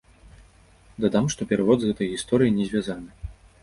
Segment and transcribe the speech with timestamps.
[1.05, 3.11] Дадам, што перавод з гэтай гісторыяй не звязаны.